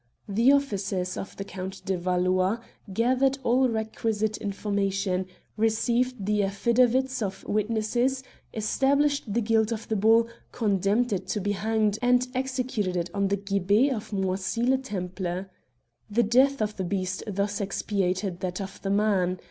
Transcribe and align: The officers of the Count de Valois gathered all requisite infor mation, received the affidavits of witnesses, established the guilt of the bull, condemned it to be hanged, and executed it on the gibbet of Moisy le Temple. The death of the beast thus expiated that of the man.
The 0.27 0.51
officers 0.51 1.15
of 1.15 1.37
the 1.37 1.43
Count 1.43 1.85
de 1.85 1.95
Valois 1.95 2.57
gathered 2.91 3.37
all 3.43 3.69
requisite 3.69 4.35
infor 4.41 4.73
mation, 4.73 5.27
received 5.57 6.25
the 6.25 6.41
affidavits 6.41 7.21
of 7.21 7.43
witnesses, 7.43 8.23
established 8.51 9.31
the 9.31 9.41
guilt 9.41 9.71
of 9.71 9.87
the 9.89 9.95
bull, 9.95 10.27
condemned 10.51 11.13
it 11.13 11.27
to 11.27 11.39
be 11.39 11.51
hanged, 11.51 11.99
and 12.01 12.27
executed 12.33 12.97
it 12.97 13.11
on 13.13 13.27
the 13.27 13.37
gibbet 13.37 13.91
of 13.93 14.11
Moisy 14.11 14.63
le 14.63 14.79
Temple. 14.79 15.45
The 16.09 16.23
death 16.23 16.63
of 16.63 16.77
the 16.77 16.83
beast 16.83 17.21
thus 17.27 17.61
expiated 17.61 18.39
that 18.39 18.59
of 18.59 18.81
the 18.81 18.89
man. 18.89 19.37